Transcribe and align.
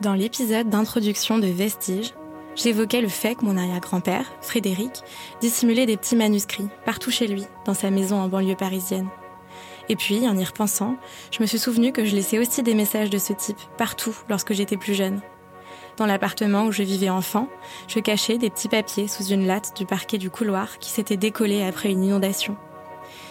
Dans 0.00 0.14
l'épisode 0.14 0.70
d'introduction 0.70 1.38
de 1.38 1.46
Vestiges, 1.46 2.14
j'évoquais 2.56 3.00
le 3.00 3.08
fait 3.08 3.34
que 3.34 3.44
mon 3.44 3.56
arrière-grand-père, 3.56 4.32
Frédéric, 4.40 5.02
dissimulait 5.40 5.86
des 5.86 5.96
petits 5.96 6.16
manuscrits 6.16 6.68
partout 6.84 7.10
chez 7.10 7.26
lui, 7.26 7.44
dans 7.66 7.74
sa 7.74 7.90
maison 7.90 8.20
en 8.20 8.28
banlieue 8.28 8.56
parisienne. 8.56 9.08
Et 9.88 9.96
puis, 9.96 10.26
en 10.28 10.36
y 10.36 10.44
repensant, 10.44 10.96
je 11.30 11.42
me 11.42 11.46
suis 11.46 11.58
souvenu 11.58 11.92
que 11.92 12.04
je 12.04 12.14
laissais 12.14 12.38
aussi 12.38 12.62
des 12.62 12.74
messages 12.74 13.10
de 13.10 13.18
ce 13.18 13.32
type 13.32 13.58
partout 13.76 14.16
lorsque 14.28 14.52
j'étais 14.52 14.76
plus 14.76 14.94
jeune. 14.94 15.20
Dans 15.96 16.06
l'appartement 16.06 16.64
où 16.64 16.72
je 16.72 16.82
vivais 16.82 17.10
enfant, 17.10 17.48
je 17.88 17.98
cachais 17.98 18.38
des 18.38 18.48
petits 18.48 18.68
papiers 18.68 19.08
sous 19.08 19.24
une 19.24 19.46
latte 19.46 19.76
du 19.76 19.84
parquet 19.84 20.16
du 20.16 20.30
couloir 20.30 20.78
qui 20.78 20.90
s'était 20.90 21.16
décollé 21.16 21.62
après 21.62 21.90
une 21.90 22.04
inondation. 22.04 22.56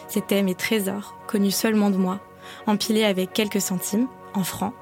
C'étaient 0.07 0.43
mes 0.43 0.53
trésors, 0.53 1.15
connus 1.27 1.51
seulement 1.51 1.89
de 1.89 1.97
moi, 1.97 2.19
empilés 2.67 3.05
avec 3.05 3.33
quelques 3.33 3.61
centimes, 3.61 4.07
en 4.33 4.43
francs, 4.43 4.73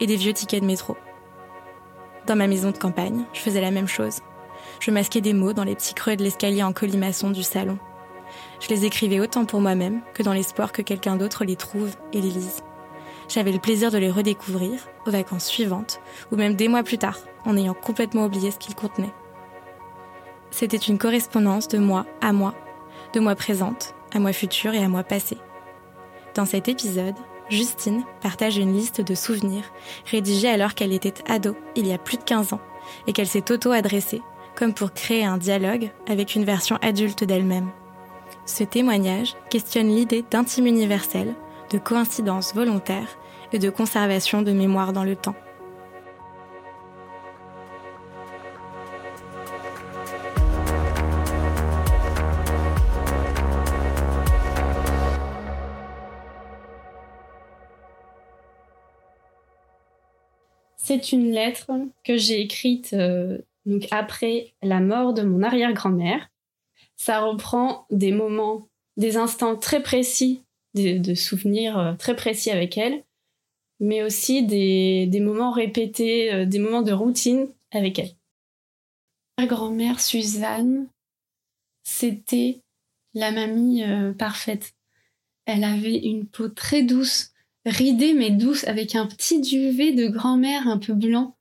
et 0.00 0.06
des 0.06 0.16
vieux 0.16 0.32
tickets 0.32 0.62
de 0.62 0.66
métro. 0.66 0.96
Dans 2.26 2.36
ma 2.36 2.46
maison 2.46 2.70
de 2.70 2.78
campagne, 2.78 3.24
je 3.34 3.40
faisais 3.40 3.60
la 3.60 3.70
même 3.70 3.86
chose. 3.86 4.20
Je 4.80 4.90
masquais 4.90 5.20
des 5.20 5.34
mots 5.34 5.52
dans 5.52 5.64
les 5.64 5.74
petits 5.74 5.92
creux 5.92 6.16
de 6.16 6.22
l'escalier 6.22 6.62
en 6.62 6.72
colimaçon 6.72 7.30
du 7.30 7.42
salon. 7.42 7.78
Je 8.60 8.68
les 8.68 8.86
écrivais 8.86 9.20
autant 9.20 9.44
pour 9.44 9.60
moi-même 9.60 10.00
que 10.14 10.22
dans 10.22 10.32
l'espoir 10.32 10.72
que 10.72 10.80
quelqu'un 10.80 11.16
d'autre 11.16 11.44
les 11.44 11.56
trouve 11.56 11.90
et 12.14 12.22
les 12.22 12.30
lise. 12.30 12.62
J'avais 13.28 13.52
le 13.52 13.58
plaisir 13.58 13.90
de 13.90 13.98
les 13.98 14.10
redécouvrir 14.10 14.80
aux 15.06 15.10
vacances 15.10 15.46
suivantes 15.46 16.00
ou 16.32 16.36
même 16.36 16.54
des 16.54 16.68
mois 16.68 16.82
plus 16.82 16.98
tard 16.98 17.18
en 17.44 17.56
ayant 17.56 17.74
complètement 17.74 18.24
oublié 18.24 18.50
ce 18.50 18.58
qu'ils 18.58 18.74
contenaient. 18.74 19.12
C'était 20.50 20.76
une 20.76 20.98
correspondance 20.98 21.68
de 21.68 21.78
moi 21.78 22.06
à 22.22 22.32
moi, 22.32 22.54
de 23.12 23.20
moi 23.20 23.34
présente, 23.34 23.94
à 24.14 24.18
moi 24.18 24.32
future 24.32 24.72
et 24.72 24.82
à 24.82 24.88
moi 24.88 25.02
passée. 25.02 25.38
Dans 26.34 26.46
cet 26.46 26.68
épisode, 26.68 27.16
Justine 27.50 28.04
partage 28.22 28.56
une 28.56 28.74
liste 28.74 29.00
de 29.00 29.14
souvenirs 29.14 29.64
rédigés 30.10 30.48
alors 30.48 30.74
qu'elle 30.74 30.92
était 30.92 31.14
ado 31.28 31.56
il 31.76 31.86
y 31.86 31.92
a 31.92 31.98
plus 31.98 32.16
de 32.16 32.22
15 32.22 32.54
ans 32.54 32.60
et 33.06 33.12
qu'elle 33.12 33.26
s'est 33.26 33.52
auto-adressée, 33.52 34.22
comme 34.54 34.74
pour 34.74 34.92
créer 34.92 35.24
un 35.24 35.38
dialogue 35.38 35.90
avec 36.08 36.34
une 36.34 36.44
version 36.44 36.76
adulte 36.82 37.24
d'elle-même. 37.24 37.70
Ce 38.46 38.64
témoignage 38.64 39.34
questionne 39.50 39.88
l'idée 39.88 40.24
d'intime 40.30 40.66
universel, 40.66 41.34
de 41.70 41.78
coïncidence 41.78 42.54
volontaire 42.54 43.18
et 43.52 43.58
de 43.58 43.70
conservation 43.70 44.42
de 44.42 44.52
mémoire 44.52 44.92
dans 44.92 45.04
le 45.04 45.16
temps. 45.16 45.36
C'est 60.94 61.10
une 61.10 61.32
lettre 61.32 61.72
que 62.04 62.16
j'ai 62.16 62.40
écrite 62.40 62.92
euh, 62.92 63.38
donc 63.66 63.88
après 63.90 64.54
la 64.62 64.78
mort 64.78 65.12
de 65.12 65.22
mon 65.22 65.42
arrière-grand-mère. 65.42 66.30
Ça 66.94 67.18
reprend 67.18 67.84
des 67.90 68.12
moments, 68.12 68.68
des 68.96 69.16
instants 69.16 69.56
très 69.56 69.82
précis, 69.82 70.44
de, 70.74 71.14
souvenirs 71.14 71.78
euh, 71.80 71.94
très 71.94 72.14
précis 72.14 72.52
avec 72.52 72.78
elle, 72.78 73.02
mais 73.80 74.04
aussi 74.04 74.44
des, 74.46 75.08
moments 75.20 75.50
répétés, 75.50 76.32
euh, 76.32 76.46
des 76.46 76.60
moments 76.60 76.82
de 76.82 76.92
routine 76.92 77.48
avec 77.72 77.98
elle. 77.98 78.12
Ma 79.36 79.46
grand-mère 79.46 80.00
Suzanne, 80.00 80.86
c'était 81.82 82.60
la 83.14 83.32
mamie 83.32 83.82
parfaite. 84.16 84.74
Elle 85.44 85.64
avait 85.64 85.96
une 85.96 86.26
peau 86.26 86.48
très 86.48 86.84
douce, 86.84 87.33
ridée 87.66 88.14
mais 88.14 88.30
douce, 88.30 88.64
avec 88.64 88.94
un 88.94 89.06
petit 89.06 89.40
duvet 89.40 89.92
de 89.92 90.08
grand-mère 90.08 90.68
un 90.68 90.78
peu 90.78 90.94
blanc. 90.94 91.36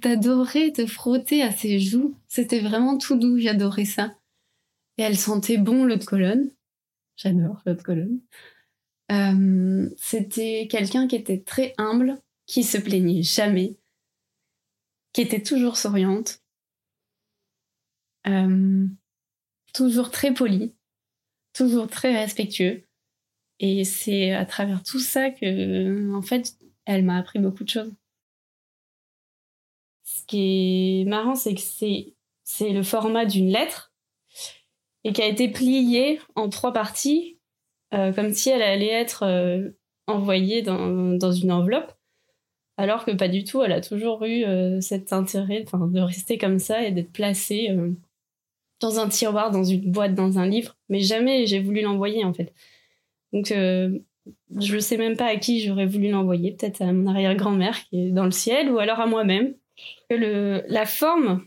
T'adorais 0.00 0.72
te 0.72 0.86
frotter 0.86 1.42
à 1.42 1.50
ses 1.50 1.80
joues. 1.80 2.14
C'était 2.28 2.60
vraiment 2.60 2.98
tout 2.98 3.16
doux, 3.16 3.38
j'adorais 3.38 3.84
ça. 3.84 4.14
Et 4.98 5.02
elle 5.02 5.18
sentait 5.18 5.58
bon 5.58 5.84
l'eau 5.84 5.96
de 5.96 6.04
colonne. 6.04 6.50
J'adore 7.16 7.62
l'eau 7.66 7.74
de 7.74 7.82
colonne. 7.82 8.20
Euh, 9.10 9.88
c'était 9.96 10.68
quelqu'un 10.70 11.06
qui 11.06 11.16
était 11.16 11.40
très 11.40 11.74
humble, 11.78 12.18
qui 12.46 12.62
se 12.64 12.78
plaignait 12.78 13.22
jamais, 13.22 13.76
qui 15.12 15.20
était 15.20 15.42
toujours 15.42 15.76
souriante, 15.76 16.42
euh, 18.26 18.86
toujours 19.74 20.10
très 20.10 20.32
poli, 20.32 20.74
toujours 21.52 21.88
très 21.88 22.16
respectueux. 22.16 22.84
Et 23.60 23.84
c'est 23.84 24.32
à 24.32 24.44
travers 24.44 24.82
tout 24.82 24.98
ça 24.98 25.30
que, 25.30 26.12
en 26.14 26.22
fait, 26.22 26.54
elle 26.84 27.04
m'a 27.04 27.16
appris 27.16 27.38
beaucoup 27.38 27.64
de 27.64 27.68
choses. 27.68 27.92
Ce 30.04 30.26
qui 30.26 31.00
est 31.00 31.04
marrant, 31.04 31.34
c'est 31.34 31.54
que 31.54 31.60
c'est, 31.60 32.14
le 32.72 32.82
format 32.82 33.24
d'une 33.24 33.50
lettre 33.50 33.92
et 35.04 35.12
qui 35.12 35.22
a 35.22 35.26
été 35.26 35.48
pliée 35.48 36.20
en 36.34 36.48
trois 36.48 36.72
parties, 36.72 37.38
euh, 37.94 38.12
comme 38.12 38.32
si 38.32 38.50
elle 38.50 38.62
allait 38.62 38.86
être 38.86 39.24
euh, 39.24 39.70
envoyée 40.06 40.62
dans, 40.62 41.16
dans, 41.16 41.32
une 41.32 41.50
enveloppe, 41.50 41.92
alors 42.76 43.04
que 43.04 43.10
pas 43.12 43.28
du 43.28 43.44
tout. 43.44 43.62
Elle 43.62 43.72
a 43.72 43.80
toujours 43.80 44.24
eu 44.24 44.44
euh, 44.44 44.80
cet 44.80 45.12
intérêt 45.12 45.64
de 45.72 46.00
rester 46.00 46.38
comme 46.38 46.58
ça 46.58 46.84
et 46.84 46.92
d'être 46.92 47.12
placée 47.12 47.70
dans 48.80 48.98
un 48.98 49.08
tiroir, 49.08 49.50
dans 49.50 49.64
une 49.64 49.90
boîte, 49.90 50.14
dans 50.14 50.38
un 50.38 50.46
livre. 50.46 50.76
Mais 50.88 51.00
jamais 51.00 51.46
j'ai 51.46 51.60
voulu 51.60 51.80
l'envoyer 51.80 52.24
en 52.24 52.34
fait. 52.34 52.52
Donc, 53.32 53.50
euh, 53.50 53.98
je 54.60 54.74
ne 54.74 54.80
sais 54.80 54.96
même 54.96 55.16
pas 55.16 55.26
à 55.26 55.36
qui 55.36 55.60
j'aurais 55.60 55.86
voulu 55.86 56.10
l'envoyer, 56.10 56.52
peut-être 56.52 56.82
à 56.82 56.92
mon 56.92 57.06
arrière-grand-mère 57.06 57.84
qui 57.84 58.06
est 58.06 58.10
dans 58.10 58.24
le 58.24 58.30
ciel, 58.30 58.70
ou 58.70 58.78
alors 58.78 59.00
à 59.00 59.06
moi-même. 59.06 59.54
La 60.10 60.86
forme, 60.86 61.44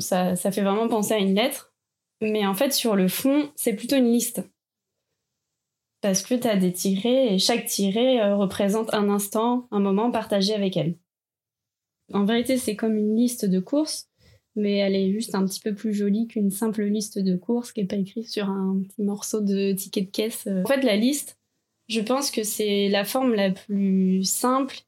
ça, 0.00 0.36
fait 0.36 0.62
vraiment 0.62 0.88
penser 0.88 1.14
à 1.14 1.18
une 1.18 1.34
lettre, 1.34 1.72
mais 2.20 2.46
en 2.46 2.54
fait, 2.54 2.72
sur 2.72 2.94
le 2.94 3.08
fond, 3.08 3.50
c'est 3.56 3.74
plutôt 3.74 3.96
une 3.96 4.12
liste. 4.12 4.42
Parce 6.00 6.22
que 6.22 6.34
tu 6.34 6.48
as 6.48 6.56
des 6.56 6.72
tirés 6.72 7.34
et 7.34 7.38
chaque 7.38 7.66
tiré 7.66 8.20
euh, 8.20 8.34
représente 8.34 8.92
un 8.92 9.08
instant, 9.08 9.68
un 9.70 9.78
moment 9.78 10.10
partagé 10.10 10.52
avec 10.52 10.76
elle. 10.76 10.96
En 12.12 12.24
vérité, 12.24 12.58
c'est 12.58 12.74
comme 12.74 12.96
une 12.96 13.16
liste 13.16 13.44
de 13.44 13.60
courses 13.60 14.11
mais 14.54 14.76
elle 14.78 14.94
est 14.94 15.10
juste 15.12 15.34
un 15.34 15.46
petit 15.46 15.60
peu 15.60 15.74
plus 15.74 15.94
jolie 15.94 16.26
qu'une 16.26 16.50
simple 16.50 16.82
liste 16.84 17.18
de 17.18 17.36
courses 17.36 17.72
qui 17.72 17.80
n'est 17.80 17.86
pas 17.86 17.96
écrite 17.96 18.28
sur 18.28 18.48
un 18.48 18.82
petit 18.82 19.02
morceau 19.02 19.40
de 19.40 19.72
ticket 19.72 20.02
de 20.02 20.10
caisse. 20.10 20.46
En 20.46 20.68
fait, 20.68 20.82
la 20.82 20.96
liste, 20.96 21.38
je 21.88 22.00
pense 22.00 22.30
que 22.30 22.42
c'est 22.42 22.88
la 22.88 23.04
forme 23.04 23.34
la 23.34 23.50
plus 23.50 24.24
simple 24.24 24.80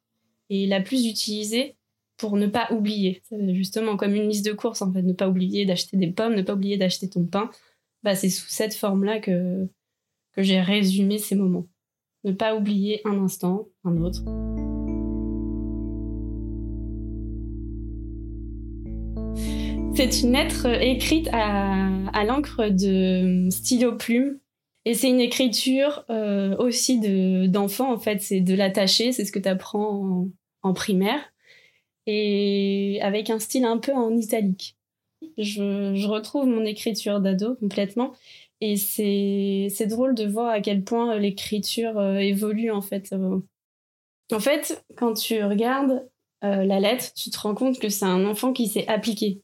et 0.51 0.67
la 0.67 0.81
plus 0.81 1.07
utilisée 1.07 1.77
pour 2.17 2.37
ne 2.37 2.47
pas 2.47 2.69
oublier. 2.73 3.23
Justement, 3.53 3.97
comme 3.97 4.15
une 4.15 4.29
liste 4.29 4.47
de 4.47 4.53
courses, 4.53 4.83
en 4.83 4.93
fait, 4.93 5.03
ne 5.03 5.13
pas 5.13 5.29
oublier 5.29 5.67
d'acheter 5.67 5.97
des 5.97 6.11
pommes, 6.13 6.35
ne 6.35 6.43
pas 6.43 6.55
oublier 6.55 6.77
d'acheter 6.77 7.09
ton 7.09 7.25
pain. 7.25 7.51
Bah, 8.03 8.15
c'est 8.15 8.31
sous 8.31 8.49
cette 8.49 8.75
forme-là 8.75 9.19
que, 9.19 9.67
que 10.33 10.43
j'ai 10.43 10.61
résumé 10.61 11.19
ces 11.19 11.35
moments. 11.35 11.67
Ne 12.25 12.33
pas 12.33 12.55
oublier 12.55 13.01
un 13.05 13.19
instant, 13.23 13.69
un 13.85 14.01
autre. 14.01 14.23
C'est 19.97 20.23
une 20.23 20.33
lettre 20.33 20.67
écrite 20.67 21.29
à, 21.33 22.25
l'encre 22.25 22.69
de 22.69 23.49
stylo 23.51 23.97
plume. 23.97 24.41
Et 24.85 24.95
c'est 24.95 25.09
une 25.09 25.21
écriture 25.21 26.05
euh, 26.11 26.57
aussi 26.57 26.99
d'enfant, 27.49 27.93
en 27.93 27.99
fait. 27.99 28.21
C'est 28.21 28.41
de 28.41 28.55
l'attacher, 28.55 29.13
c'est 29.13 29.25
ce 29.25 29.31
que 29.31 29.39
tu 29.39 29.49
apprends 29.49 30.29
en, 30.63 30.75
primaire. 30.75 31.21
Et 32.07 32.99
avec 33.03 33.31
un 33.31 33.39
style 33.39 33.65
un 33.65 33.79
peu 33.79 33.93
en 33.93 34.17
italique. 34.17 34.77
Je, 35.39 36.07
retrouve 36.09 36.47
mon 36.47 36.65
écriture 36.65 37.21
d'ado 37.21 37.55
complètement. 37.55 38.15
Et 38.61 38.77
c'est 38.77 39.87
drôle 39.87 40.17
de 40.17 40.27
voir 40.27 40.49
à 40.49 40.61
quel 40.61 40.83
point 40.83 41.17
l'écriture 41.19 41.99
euh, 41.99 42.17
évolue, 42.17 42.73
en 42.73 42.83
fait. 42.83 43.15
En 44.33 44.41
fait, 44.41 44.85
quand 44.97 45.15
tu 45.15 45.43
regardes 45.45 46.05
euh, 46.43 46.65
la 46.65 46.81
lettre, 46.81 47.15
tu 47.15 47.31
te 47.31 47.39
rends 47.39 47.55
compte 47.55 47.79
que 47.79 47.89
c'est 47.89 48.05
un 48.05 48.27
enfant 48.27 48.53
qui 48.53 48.67
s'est 48.67 48.89
appliqué. 48.89 49.44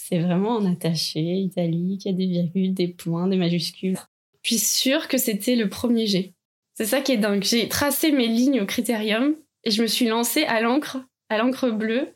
C'est 0.00 0.20
vraiment 0.20 0.56
en 0.56 0.64
attaché, 0.64 1.20
italique, 1.20 2.04
il 2.04 2.08
y 2.08 2.14
a 2.14 2.16
des 2.16 2.26
virgules, 2.26 2.72
des 2.72 2.88
points, 2.88 3.26
des 3.26 3.36
majuscules. 3.36 3.98
Je 4.42 4.54
suis 4.54 4.58
sûre 4.58 5.08
que 5.08 5.18
c'était 5.18 5.56
le 5.56 5.68
premier 5.68 6.06
G. 6.06 6.34
C'est 6.74 6.86
ça 6.86 7.00
qui 7.00 7.12
est 7.12 7.18
dingue. 7.18 7.42
J'ai 7.42 7.68
tracé 7.68 8.12
mes 8.12 8.28
lignes 8.28 8.60
au 8.60 8.66
critérium 8.66 9.34
et 9.64 9.72
je 9.72 9.82
me 9.82 9.88
suis 9.88 10.06
lancée 10.06 10.44
à 10.44 10.60
l'encre, 10.60 10.98
à 11.28 11.36
l'encre 11.36 11.70
bleue. 11.70 12.14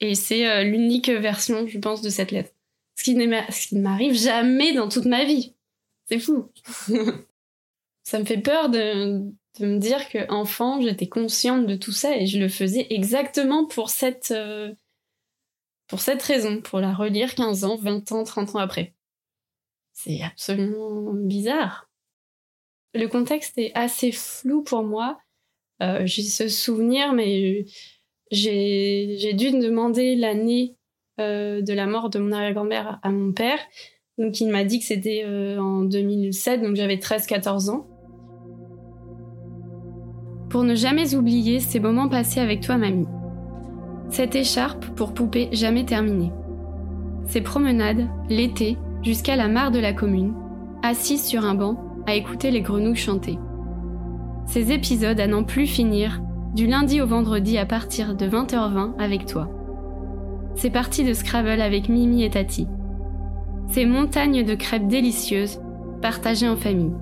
Et 0.00 0.14
c'est 0.14 0.48
euh, 0.48 0.64
l'unique 0.64 1.10
version, 1.10 1.66
je 1.68 1.78
pense, 1.78 2.00
de 2.00 2.08
cette 2.08 2.30
lettre. 2.30 2.50
Ce 2.96 3.04
qui 3.04 3.14
ne 3.14 3.26
m'arrive 3.78 4.14
jamais 4.14 4.72
dans 4.72 4.88
toute 4.88 5.04
ma 5.04 5.24
vie. 5.24 5.54
C'est 6.06 6.18
fou. 6.18 6.50
ça 8.04 8.18
me 8.18 8.24
fait 8.24 8.40
peur 8.40 8.70
de, 8.70 9.30
me 9.60 9.78
dire 9.78 10.08
que 10.08 10.28
enfant, 10.32 10.80
j'étais 10.80 11.08
consciente 11.08 11.66
de 11.66 11.76
tout 11.76 11.92
ça 11.92 12.16
et 12.16 12.26
je 12.26 12.38
le 12.38 12.48
faisais 12.48 12.86
exactement 12.88 13.66
pour 13.66 13.90
cette, 13.90 14.30
euh, 14.30 14.72
pour 15.92 16.00
cette 16.00 16.22
raison, 16.22 16.62
pour 16.62 16.80
la 16.80 16.94
relire 16.94 17.34
15 17.34 17.64
ans, 17.64 17.76
20 17.76 18.12
ans, 18.12 18.24
30 18.24 18.54
ans 18.54 18.60
après. 18.60 18.94
C'est 19.92 20.22
absolument 20.22 21.12
bizarre. 21.12 21.90
Le 22.94 23.08
contexte 23.08 23.58
est 23.58 23.72
assez 23.74 24.10
flou 24.10 24.62
pour 24.62 24.84
moi. 24.84 25.18
j'ai 25.80 26.22
ce 26.22 26.48
souvenir, 26.48 27.12
mais 27.12 27.66
j'ai 28.30 29.34
dû 29.34 29.50
demander 29.50 30.16
l'année 30.16 30.78
de 31.18 31.72
la 31.74 31.86
mort 31.86 32.08
de 32.08 32.20
mon 32.20 32.32
arrière-grand-mère 32.32 32.98
à 33.02 33.10
mon 33.10 33.34
père. 33.34 33.58
Donc 34.16 34.40
il 34.40 34.48
m'a 34.48 34.64
dit 34.64 34.78
que 34.78 34.86
c'était 34.86 35.26
en 35.26 35.82
2007, 35.82 36.62
donc 36.62 36.74
j'avais 36.74 36.96
13-14 36.96 37.68
ans. 37.68 37.86
Pour 40.48 40.64
ne 40.64 40.74
jamais 40.74 41.14
oublier 41.14 41.60
ces 41.60 41.80
moments 41.80 42.08
passés 42.08 42.40
avec 42.40 42.62
toi, 42.62 42.78
mamie. 42.78 43.06
Cette 44.12 44.34
écharpe 44.34 44.84
pour 44.94 45.14
poupée 45.14 45.48
jamais 45.52 45.86
terminée. 45.86 46.32
Ces 47.24 47.40
promenades, 47.40 48.06
l'été, 48.28 48.76
jusqu'à 49.02 49.36
la 49.36 49.48
mare 49.48 49.70
de 49.70 49.78
la 49.78 49.94
commune, 49.94 50.34
assise 50.82 51.24
sur 51.24 51.46
un 51.46 51.54
banc, 51.54 51.82
à 52.06 52.14
écouter 52.14 52.50
les 52.50 52.60
grenouilles 52.60 52.94
chanter. 52.94 53.38
Ces 54.44 54.70
épisodes 54.70 55.18
à 55.18 55.26
n'en 55.26 55.44
plus 55.44 55.66
finir, 55.66 56.20
du 56.54 56.66
lundi 56.66 57.00
au 57.00 57.06
vendredi 57.06 57.56
à 57.56 57.64
partir 57.64 58.14
de 58.14 58.26
20h20 58.26 58.98
avec 58.98 59.24
toi. 59.24 59.48
Ces 60.56 60.68
parties 60.68 61.04
de 61.04 61.14
Scrabble 61.14 61.62
avec 61.62 61.88
Mimi 61.88 62.22
et 62.22 62.28
Tati. 62.28 62.68
Ces 63.68 63.86
montagnes 63.86 64.44
de 64.44 64.54
crêpes 64.54 64.88
délicieuses, 64.88 65.62
partagées 66.02 66.50
en 66.50 66.56
famille. 66.56 66.92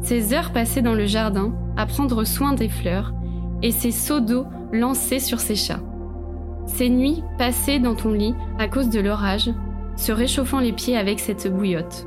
Ces 0.00 0.34
heures 0.34 0.52
passées 0.52 0.82
dans 0.82 0.94
le 0.94 1.06
jardin, 1.06 1.54
à 1.76 1.86
prendre 1.86 2.24
soin 2.24 2.52
des 2.52 2.68
fleurs, 2.68 3.14
et 3.62 3.70
ces 3.70 3.92
seaux 3.92 4.18
d'eau 4.18 4.44
lancés 4.72 5.20
sur 5.20 5.38
ces 5.38 5.54
chats. 5.54 5.82
Ces 6.66 6.90
nuits 6.90 7.22
passées 7.38 7.78
dans 7.78 7.94
ton 7.94 8.12
lit 8.12 8.34
à 8.58 8.68
cause 8.68 8.90
de 8.90 9.00
l'orage, 9.00 9.50
se 9.96 10.12
réchauffant 10.12 10.60
les 10.60 10.72
pieds 10.72 10.96
avec 10.96 11.20
cette 11.20 11.52
bouillotte. 11.52 12.06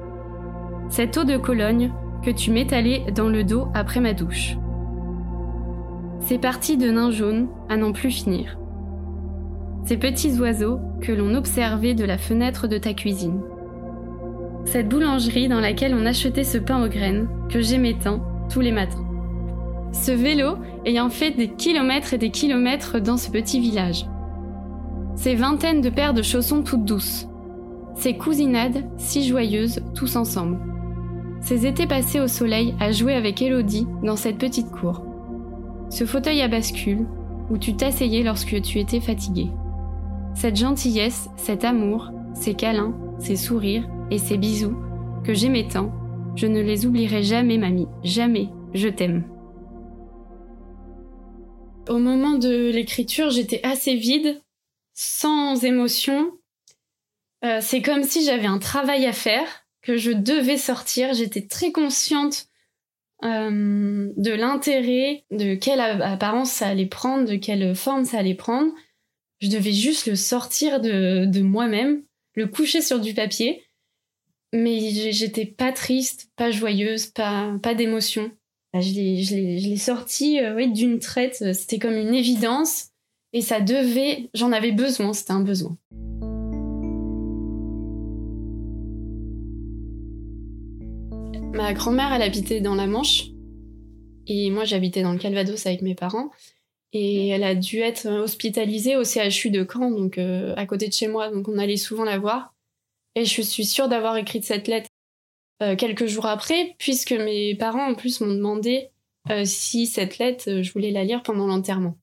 Cette 0.90 1.18
eau 1.18 1.24
de 1.24 1.38
Cologne 1.38 1.92
que 2.24 2.32
tu 2.32 2.52
m'étalais 2.52 3.06
dans 3.16 3.30
le 3.30 3.44
dos 3.44 3.68
après 3.74 4.00
ma 4.00 4.14
douche. 4.14 4.58
Ces 6.20 6.38
parties 6.38 6.78
de 6.78 6.92
nains 6.92 7.12
jaunes 7.12 7.48
à 7.70 7.78
n'en 7.78 7.92
plus 7.92 8.12
finir. 8.12 8.58
Ces 9.86 9.98
petits 9.98 10.38
oiseaux 10.40 10.80
que 11.02 11.12
l'on 11.12 11.34
observait 11.34 11.96
de 11.96 12.04
la 12.04 12.18
fenêtre 12.18 12.68
de 12.68 12.78
ta 12.78 12.94
cuisine. 12.94 13.42
Cette 14.66 14.90
boulangerie 14.90 15.48
dans 15.48 15.62
laquelle 15.62 15.96
on 15.96 16.06
achetait 16.06 16.44
ce 16.44 16.58
pain 16.58 16.84
aux 16.84 16.90
graines 16.90 17.28
que 17.50 17.62
j'aimais 17.62 17.96
tant 17.98 18.22
tous 18.50 18.60
les 18.60 18.74
matins. 18.74 19.06
Ce 19.94 20.12
vélo 20.12 20.58
ayant 20.86 21.10
fait 21.10 21.32
des 21.32 21.50
kilomètres 21.50 22.14
et 22.14 22.18
des 22.18 22.30
kilomètres 22.30 23.00
dans 23.00 23.18
ce 23.18 23.32
petit 23.32 23.60
village. 23.60 24.06
Ces 25.20 25.36
vingtaines 25.36 25.82
de 25.82 25.90
paires 25.90 26.14
de 26.14 26.22
chaussons 26.22 26.64
toutes 26.64 26.86
douces. 26.86 27.28
Ces 27.94 28.16
cousinades 28.16 28.86
si 28.98 29.28
joyeuses 29.28 29.82
tous 29.94 30.16
ensemble. 30.16 30.58
Ces 31.42 31.68
étés 31.68 31.88
passés 31.88 32.22
au 32.22 32.30
soleil 32.30 32.74
à 32.80 32.94
jouer 32.94 33.16
avec 33.16 33.42
Elodie 33.42 33.86
dans 34.02 34.16
cette 34.16 34.38
petite 34.38 34.72
cour. 34.72 35.04
Ce 35.90 36.06
fauteuil 36.06 36.42
à 36.42 36.48
bascule 36.48 37.06
où 37.50 37.58
tu 37.58 37.76
t'asseyais 37.76 38.24
lorsque 38.24 38.62
tu 38.62 38.80
étais 38.80 39.02
fatigué. 39.02 39.48
Cette 40.36 40.56
gentillesse, 40.56 41.30
cet 41.36 41.66
amour, 41.66 42.12
ces 42.34 42.54
câlins, 42.54 42.96
ces 43.20 43.36
sourires 43.36 43.90
et 44.12 44.20
ces 44.20 44.38
bisous 44.38 44.78
que 45.26 45.34
j'aimais 45.34 45.68
tant, 45.68 45.92
je 46.38 46.48
ne 46.48 46.62
les 46.62 46.86
oublierai 46.86 47.24
jamais, 47.24 47.58
mamie, 47.58 47.90
jamais, 48.06 48.48
je 48.74 48.88
t'aime. 48.88 49.26
Au 51.90 51.98
moment 51.98 52.38
de 52.38 52.72
l'écriture, 52.72 53.32
j'étais 53.32 53.60
assez 53.64 53.96
vide, 53.96 54.40
sans 55.00 55.64
émotion. 55.64 56.34
Euh, 57.46 57.60
c'est 57.62 57.82
comme 57.82 58.04
si 58.04 58.26
j'avais 58.26 58.48
un 58.48 58.60
travail 58.60 59.06
à 59.06 59.14
faire, 59.14 59.48
que 59.82 59.96
je 59.96 60.12
devais 60.12 60.58
sortir. 60.58 61.14
J'étais 61.14 61.48
très 61.48 61.72
consciente 61.72 62.48
euh, 63.24 64.12
de 64.18 64.32
l'intérêt, 64.32 65.24
de 65.32 65.56
quelle 65.56 65.80
apparence 65.80 66.52
ça 66.52 66.68
allait 66.68 66.86
prendre, 66.86 67.30
de 67.30 67.38
quelle 67.38 67.76
forme 67.76 68.04
ça 68.04 68.18
allait 68.18 68.36
prendre. 68.36 68.74
Je 69.40 69.48
devais 69.48 69.72
juste 69.72 70.06
le 70.06 70.18
sortir 70.18 70.82
de, 70.82 71.24
de 71.24 71.40
moi-même, 71.40 72.04
le 72.34 72.48
coucher 72.48 72.82
sur 72.82 73.00
du 73.00 73.14
papier. 73.14 73.64
Mais 74.52 74.90
j'étais 75.14 75.46
pas 75.46 75.72
triste, 75.72 76.30
pas 76.36 76.52
joyeuse, 76.52 77.06
pas, 77.06 77.56
pas 77.64 77.74
d'émotion. 77.74 78.32
Je 78.74 78.92
l'ai 78.92 79.78
sorti 79.78 80.42
euh, 80.42 80.56
oui, 80.56 80.70
d'une 80.70 81.00
traite, 81.00 81.54
c'était 81.54 81.80
comme 81.80 81.96
une 81.96 82.14
évidence 82.14 82.90
et 83.34 83.42
ça 83.42 83.62
devait, 83.62 84.30
j'en 84.34 84.52
avais 84.52 84.72
besoin, 84.72 85.14
c'était 85.14 85.32
un 85.32 85.42
besoin. 85.42 85.78
Ma 91.54 91.74
grand-mère, 91.74 92.14
elle 92.14 92.22
habitait 92.22 92.62
dans 92.62 92.76
la 92.76 92.88
Manche 92.88 93.28
et 94.28 94.50
moi 94.52 94.64
j'habitais 94.64 95.02
dans 95.02 95.12
le 95.12 95.18
Calvados 95.18 95.66
avec 95.66 95.82
mes 95.82 95.96
parents 95.96 96.30
et 96.94 97.28
elle 97.28 97.44
a 97.44 97.56
dû 97.56 97.80
être 97.80 98.08
hospitalisée 98.08 98.96
au 98.96 99.04
CHU 99.04 99.52
de 99.52 99.68
Caen, 99.70 99.92
donc 99.92 100.18
euh, 100.18 100.54
à 100.58 100.66
côté 100.66 100.88
de 100.88 100.94
chez 100.94 101.08
moi, 101.08 101.30
donc 101.30 101.48
on 101.48 101.58
allait 101.58 101.78
souvent 101.78 102.04
la 102.04 102.18
voir. 102.18 102.54
Et 103.16 103.26
je 103.26 103.42
suis 103.42 103.66
sûre 103.66 103.90
d'avoir 103.90 104.18
écrit 104.18 104.42
cette 104.42 104.68
lettre 104.68 104.90
euh, 105.62 105.76
quelques 105.76 106.08
jours 106.08 106.26
après, 106.26 106.76
puisque 106.80 107.12
mes 107.12 107.56
parents 107.56 107.92
en 107.92 107.96
plus 107.96 108.22
m'ont 108.22 108.34
demandé 108.34 108.90
euh, 109.30 109.44
si 109.46 109.86
cette 109.86 110.18
lettre, 110.18 110.62
je 110.62 110.72
voulais 110.72 110.92
la 110.92 111.04
lire 111.04 111.22
pendant 111.22 111.46
l'enterrement. 111.46 111.98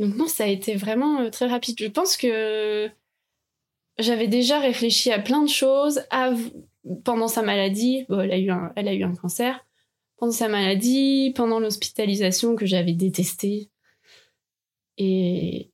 Donc 0.00 0.16
non, 0.16 0.26
ça 0.26 0.44
a 0.44 0.46
été 0.46 0.76
vraiment 0.76 1.28
très 1.30 1.46
rapide. 1.46 1.76
Je 1.78 1.86
pense 1.86 2.16
que 2.16 2.90
j'avais 3.98 4.28
déjà 4.28 4.58
réfléchi 4.58 5.12
à 5.12 5.18
plein 5.18 5.42
de 5.42 5.48
choses 5.48 6.02
pendant 7.04 7.28
sa 7.28 7.42
maladie. 7.42 8.06
elle, 8.08 8.32
a 8.32 8.38
eu 8.38 8.50
un, 8.50 8.72
elle 8.76 8.88
a 8.88 8.94
eu 8.94 9.04
un 9.04 9.14
cancer. 9.14 9.64
Pendant 10.16 10.32
sa 10.32 10.48
maladie, 10.48 11.34
pendant 11.36 11.60
l'hospitalisation 11.60 12.56
que 12.56 12.64
j'avais 12.64 12.94
détestée. 12.94 13.70
Et 14.96 15.70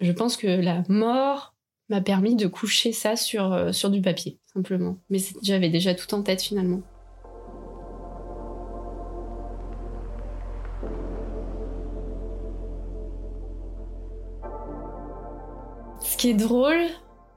je 0.00 0.10
pense 0.10 0.36
que 0.36 0.48
la 0.48 0.82
mort 0.88 1.54
m'a 1.88 2.00
permis 2.00 2.34
de 2.34 2.48
coucher 2.48 2.92
ça 2.92 3.14
sur, 3.14 3.72
sur 3.72 3.90
du 3.90 4.02
papier 4.02 4.40
simplement. 4.52 4.98
Mais 5.10 5.18
j'avais 5.42 5.70
déjà 5.70 5.94
tout 5.94 6.12
en 6.12 6.24
tête 6.24 6.42
finalement. 6.42 6.82
Qui 16.18 16.30
est 16.30 16.34
drôle, 16.34 16.88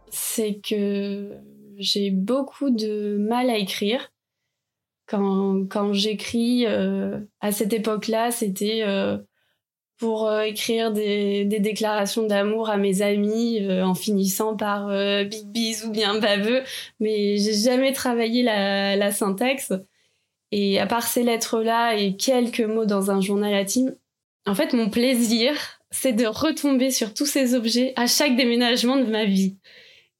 c'est 0.10 0.56
que 0.56 1.38
j'ai 1.78 2.10
beaucoup 2.10 2.72
de 2.72 3.18
mal 3.18 3.50
à 3.50 3.58
écrire. 3.58 4.12
Quand, 5.06 5.68
quand 5.70 5.94
j'écris 5.94 6.66
euh, 6.66 7.20
à 7.42 7.52
cette 7.52 7.74
époque-là, 7.74 8.32
c'était 8.32 8.82
euh, 8.84 9.18
pour 9.98 10.28
euh, 10.28 10.42
écrire 10.42 10.92
des, 10.92 11.46
déclarations 11.46 12.26
d'amour 12.26 12.70
à 12.70 12.78
mes 12.78 13.04
amis 13.04 13.60
en 13.70 13.94
finissant 13.94 14.56
par 14.58 14.88
big 15.26 15.48
bis 15.48 15.84
ou 15.86 15.92
bien 15.92 16.18
baveux, 16.20 16.64
mais 17.00 17.38
j'ai 17.38 17.54
jamais 17.54 17.94
travaillé 17.94 18.42
la, 18.42 19.12
syntaxe. 19.12 19.74
Et 20.52 20.80
à 20.80 20.88
part 20.88 21.04
ces 21.04 21.24
lettres-là 21.24 21.96
et 21.96 22.18
quelques 22.18 22.62
mots 22.62 22.86
dans 22.86 23.12
un 23.12 23.22
journal 23.22 23.54
intime, 23.54 23.96
en 24.48 24.56
fait, 24.56 24.74
mon 24.74 24.90
plaisir, 24.90 25.81
c'est 25.92 26.14
de 26.14 26.26
retomber 26.26 26.92
sur 26.92 27.14
tous 27.14 27.26
ces 27.26 27.54
objets 27.54 27.94
à 27.96 28.08
chaque 28.08 28.36
déménagement 28.36 28.98
de 28.98 29.06
ma 29.06 29.26
vie. 29.26 29.58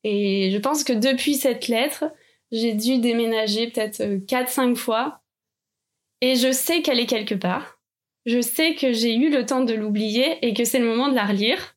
Et 0.04 0.52
je 0.52 0.58
pense 0.58 0.84
que 0.84 0.94
depuis 0.94 1.36
cette 1.36 1.68
lettre, 1.68 2.06
j'ai 2.52 2.74
dû 2.74 3.00
déménager 3.00 3.68
peut-être 3.68 4.02
4-5 4.26 4.76
fois. 4.76 5.22
Et 6.22 6.36
je 6.36 6.52
sais 6.52 6.82
qu'elle 6.82 7.00
est 7.00 7.08
quelque 7.08 7.36
part 7.36 7.82
je 8.26 8.42
sais 8.42 8.76
que 8.76 8.94
j'ai 8.94 9.16
eu 9.16 9.30
le 9.30 9.46
temps 9.46 9.64
de 9.64 9.74
l'oublier 9.74 10.46
et 10.46 10.54
que 10.54 10.66
c'est 10.66 10.80
le 10.80 10.86
moment 10.86 11.10
de 11.10 11.16
la 11.16 11.26
relire. 11.26 11.76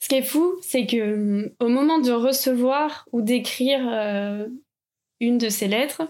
Ce 0.00 0.08
qui 0.08 0.16
est 0.16 0.22
fou, 0.22 0.56
c'est 0.62 0.86
que 0.86 1.14
hum, 1.14 1.50
au 1.60 1.68
moment 1.68 1.98
de 1.98 2.10
recevoir 2.10 3.06
ou 3.12 3.22
d'écrire 3.22 3.86
euh, 3.88 4.48
une 5.20 5.38
de 5.38 5.48
ces 5.48 5.68
lettres, 5.68 6.02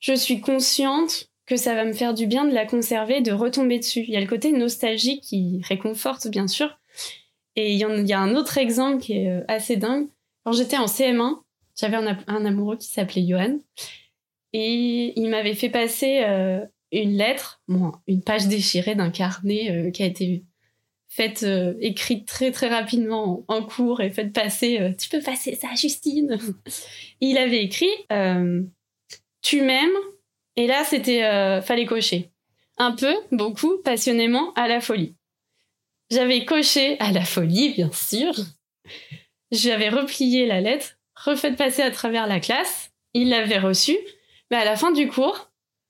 je 0.00 0.12
suis 0.12 0.40
consciente 0.40 1.27
que 1.48 1.56
ça 1.56 1.74
va 1.74 1.86
me 1.86 1.94
faire 1.94 2.12
du 2.12 2.26
bien 2.26 2.44
de 2.44 2.52
la 2.52 2.66
conserver, 2.66 3.22
de 3.22 3.32
retomber 3.32 3.78
dessus. 3.78 4.04
Il 4.06 4.10
y 4.10 4.16
a 4.18 4.20
le 4.20 4.26
côté 4.26 4.52
nostalgique 4.52 5.22
qui 5.22 5.62
réconforte, 5.66 6.28
bien 6.28 6.46
sûr. 6.46 6.78
Et 7.56 7.72
il 7.72 7.78
y, 7.78 8.12
a 8.12 8.20
un 8.20 8.34
autre 8.36 8.58
exemple 8.58 9.02
qui 9.02 9.14
est 9.14 9.30
euh, 9.30 9.44
assez 9.48 9.76
dingue. 9.76 10.08
Quand 10.44 10.52
j'étais 10.52 10.76
en 10.76 10.84
CM1, 10.84 11.40
j'avais 11.74 11.96
un, 11.96 12.44
amoureux 12.44 12.76
qui 12.76 12.88
s'appelait 12.88 13.26
Johan. 13.26 13.58
Et 14.52 15.18
il 15.18 15.28
m'avait 15.30 15.54
fait 15.54 15.70
passer 15.70 16.20
euh, 16.22 16.64
une 16.92 17.16
lettre, 17.16 17.62
une 18.06 18.22
page 18.22 18.46
déchirée 18.46 18.94
d'un 18.94 19.10
carnet 19.10 19.70
euh, 19.70 19.90
qui 19.90 20.02
a 20.02 20.06
été 20.06 20.44
faite, 21.08 21.46
écrite 21.80 22.28
très 22.28 22.52
très 22.52 22.68
rapidement 22.68 23.44
en, 23.48 23.62
cours 23.62 24.02
et 24.02 24.10
faite 24.10 24.34
passer. 24.34 24.94
Tu 24.98 25.08
peux 25.08 25.22
passer 25.22 25.54
ça, 25.54 25.68
Justine. 25.74 26.38
Il 27.22 27.38
avait 27.38 27.64
écrit 27.64 27.88
Tu 29.40 29.62
m'aimes. 29.62 29.96
Et 30.58 30.66
là, 30.66 30.82
c'était 30.84 31.22
fallait 31.62 31.86
cocher. 31.86 32.30
Un 32.76 32.92
peu, 32.92 33.14
beaucoup, 33.32 33.78
passionnément, 33.78 34.52
à 34.54 34.68
la 34.68 34.80
folie. 34.80 35.14
J'avais 36.10 36.44
coché 36.44 36.98
à 36.98 37.12
la 37.12 37.24
folie, 37.24 37.70
bien 37.70 37.90
sûr. 37.92 38.32
J'avais 39.50 39.88
replié 39.88 40.46
la 40.46 40.60
lettre, 40.60 40.98
refait 41.14 41.52
passer 41.52 41.82
à 41.82 41.90
travers 41.90 42.26
la 42.26 42.40
classe. 42.40 42.90
Il 43.14 43.30
l'avait 43.30 43.58
reçue. 43.58 43.96
Mais 44.50 44.56
à 44.56 44.64
la 44.64 44.76
fin 44.76 44.92
du 44.92 45.08
cours, 45.08 45.48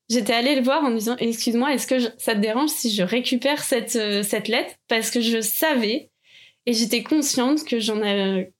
J'étais 0.08 0.32
allée 0.32 0.54
le 0.54 0.62
voir 0.62 0.84
en 0.84 0.90
disant 0.90 1.16
Excuse-moi, 1.18 1.74
est-ce 1.74 1.86
que 1.86 2.00
ça 2.18 2.34
te 2.34 2.40
dérange 2.40 2.70
si 2.70 2.90
je 2.94 3.02
récupère 3.02 3.62
cette, 3.62 3.96
euh, 3.96 4.22
cette 4.22 4.48
lettre? 4.48 4.74
Parce 4.88 5.10
que 5.10 5.20
je 5.20 5.40
savais 5.40 6.10
et 6.64 6.72
j'étais 6.72 7.02
consciente 7.02 7.64
que, 7.64 7.78
j'en 7.78 8.00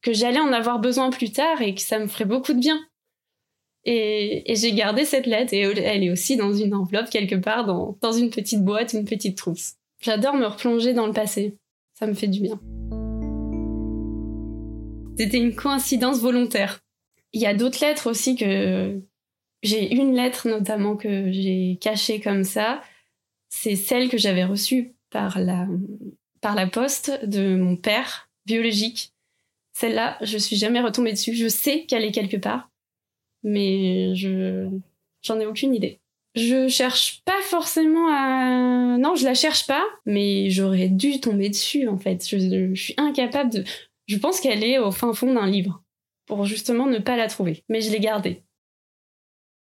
que 0.03 0.12
j'allais 0.12 0.41
en 0.41 0.53
avoir 0.53 0.79
besoin 0.79 1.11
plus 1.11 1.33
tard 1.33 1.62
et 1.62 1.75
que 1.75 1.81
ça 1.81 1.99
me 1.99 2.07
ferait 2.07 2.27
beaucoup 2.27 2.53
de 2.53 2.59
bien. 2.59 2.79
Et, 3.85 4.45
j'ai 4.55 4.73
gardé 4.73 5.05
cette 5.05 5.27
lettre 5.27 5.55
et 5.55 5.61
elle 5.61 6.05
est 6.05 6.11
aussi 6.11 6.37
dans 6.37 6.53
une 6.53 6.75
enveloppe 6.75 7.11
quelque 7.11 7.37
part, 7.37 7.65
dans, 7.65 7.97
dans 8.01 8.13
une 8.13 8.31
petite 8.31 8.63
boîte, 8.63 8.93
une 8.93 9.05
petite 9.05 9.39
trousse. 9.39 9.75
J'adore 10.01 10.35
me 10.35 10.47
replonger 10.47 10.93
dans 10.93 11.07
le 11.07 11.13
passé. 11.13 11.57
Ça 11.95 12.07
me 12.07 12.15
fait 12.15 12.29
du 12.29 12.41
bien. 12.41 12.61
C'était 15.19 15.39
une 15.39 15.55
coïncidence 15.55 16.21
volontaire. 16.21 16.81
Il 17.33 17.41
y 17.41 17.47
a 17.47 17.55
d'autres 17.55 17.85
lettres 17.85 18.09
aussi 18.09 18.37
que, 18.37 19.01
j'ai 19.63 19.93
une 19.93 20.15
lettre 20.15 20.49
notamment 20.49 20.97
que 20.97 21.33
j'ai 21.33 21.79
cachée 21.81 22.21
comme 22.21 22.45
ça. 22.45 22.83
C'est 23.49 23.77
celle 23.77 24.09
que 24.09 24.19
j'avais 24.19 24.45
reçue 24.45 24.95
par 25.11 25.39
la, 25.39 25.67
par 26.41 26.55
la 26.55 26.67
poste 26.67 27.25
de 27.25 27.57
mon 27.57 27.77
père 27.77 28.29
biologique. 28.47 29.13
Celle-là, 29.73 30.19
je 30.23 30.39
suis 30.39 30.57
jamais 30.57 30.81
retombée 30.81 31.13
dessus. 31.13 31.35
Je 31.35 31.49
sais 31.49 31.85
qu'elle 31.87 32.05
est 32.05 32.13
quelque 32.13 32.37
part, 32.37 32.71
mais 33.42 34.14
je 34.14 34.68
j'en 35.23 35.40
ai 35.40 35.47
aucune 35.47 35.75
idée. 35.75 36.00
Je 36.35 36.68
cherche 36.68 37.23
pas 37.25 37.40
forcément 37.42 38.09
à. 38.11 38.97
Non, 38.99 39.14
je 39.16 39.25
la 39.25 39.35
cherche 39.35 39.66
pas, 39.66 39.85
mais 40.07 40.50
j'aurais 40.50 40.88
dû 40.88 41.21
tomber 41.21 41.49
dessus 41.49 41.88
en 41.88 41.99
fait. 41.99 42.26
Je, 42.28 42.75
suis 42.75 42.95
incapable 42.97 43.50
de. 43.52 43.64
Je 44.07 44.16
pense 44.16 44.40
qu'elle 44.40 44.62
est 44.62 44.78
au 44.78 44.90
fin 44.90 45.12
fond 45.12 45.33
d'un 45.33 45.47
livre 45.47 45.83
pour 46.26 46.45
justement 46.45 46.87
ne 46.87 46.99
pas 46.99 47.16
la 47.16 47.28
trouver, 47.28 47.64
mais 47.68 47.80
je 47.80 47.90
l'ai 47.90 48.00
gardée. 48.00 48.42